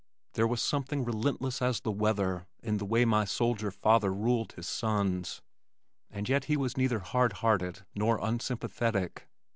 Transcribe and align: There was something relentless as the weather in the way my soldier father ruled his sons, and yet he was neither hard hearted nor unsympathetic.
There 0.33 0.47
was 0.47 0.63
something 0.63 1.05
relentless 1.05 1.61
as 1.61 1.81
the 1.81 1.91
weather 1.91 2.47
in 2.63 2.77
the 2.77 2.87
way 2.87 3.05
my 3.05 3.23
soldier 3.23 3.69
father 3.69 4.11
ruled 4.11 4.53
his 4.53 4.65
sons, 4.67 5.43
and 6.09 6.27
yet 6.27 6.45
he 6.45 6.57
was 6.57 6.75
neither 6.75 6.97
hard 6.97 7.33
hearted 7.33 7.85
nor 7.95 8.17
unsympathetic. 8.19 9.27